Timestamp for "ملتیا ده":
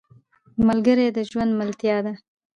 1.59-2.13